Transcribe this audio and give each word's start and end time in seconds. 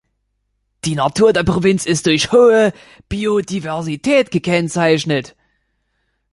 Die 0.83 0.95
Natur 0.95 1.31
der 1.31 1.43
Provinz 1.43 1.85
ist 1.85 2.07
durch 2.07 2.31
hohe 2.31 2.73
Biodiversität 3.07 4.31
gekennzeichnet. 4.31 5.35